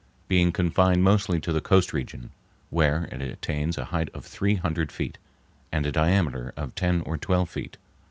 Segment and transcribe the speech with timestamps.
[0.27, 2.31] being confined mostly to the coast region,
[2.71, 5.19] where it attains a height of three hundred feet,
[5.71, 7.77] and a diameter of ten or twelve feet.